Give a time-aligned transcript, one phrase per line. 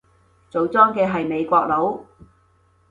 [0.49, 2.03] 做莊嘅係美國佬